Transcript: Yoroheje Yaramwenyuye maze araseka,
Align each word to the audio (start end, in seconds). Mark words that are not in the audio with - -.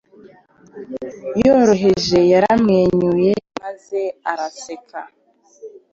Yoroheje 1.43 2.19
Yaramwenyuye 2.31 3.33
maze 3.61 4.01
araseka, 4.31 4.99